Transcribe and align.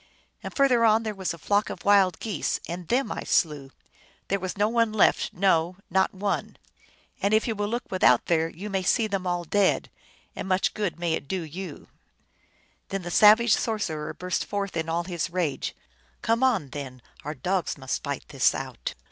And 0.41 0.51
further 0.51 0.83
on 0.83 1.03
there 1.03 1.13
was 1.13 1.31
a 1.31 1.37
flock 1.37 1.69
of 1.69 1.85
wild 1.85 2.17
geese, 2.19 2.59
and 2.67 2.87
them 2.87 3.11
I 3.11 3.21
slew; 3.21 3.69
there 4.29 4.39
was 4.39 4.57
not 4.57 4.71
one 4.73 4.91
left, 4.91 5.31
no, 5.31 5.77
not 5.91 6.11
one. 6.11 6.57
And 7.21 7.35
if 7.35 7.47
you 7.47 7.53
will 7.53 7.67
look 7.67 7.83
without 7.91 8.25
there 8.25 8.49
you 8.49 8.67
may 8.67 8.81
see 8.81 9.05
them 9.05 9.27
all 9.27 9.43
dead, 9.43 9.91
and 10.35 10.47
much 10.47 10.73
good 10.73 10.97
may 10.99 11.13
it 11.13 11.27
do 11.27 11.43
you!" 11.43 11.85
286 12.89 12.89
THE 12.89 12.89
ALGONQUIN 12.89 12.89
LEGENDS. 12.89 12.89
Then 12.89 13.01
the 13.03 13.11
savage 13.11 13.53
sorcerer 13.53 14.13
burst 14.15 14.45
forth 14.45 14.75
in 14.75 14.89
all 14.89 15.03
his 15.03 15.29
rage 15.29 15.75
i" 15.77 15.81
Come 16.23 16.41
on, 16.41 16.69
then, 16.69 17.03
our 17.23 17.35
dogs 17.35 17.77
must 17.77 18.01
fight 18.01 18.25
this 18.29 18.55
out 18.55 18.95